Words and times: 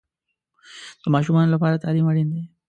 د 1.01 1.03
ماشومانو 1.15 1.53
لپاره 1.55 1.81
تعلیم 1.83 2.05
اړین 2.11 2.27
دی. 2.33 2.43